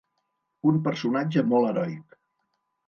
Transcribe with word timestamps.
Un 0.71 0.81
personatge 0.87 1.47
molt 1.53 1.71
heroic. 1.73 2.21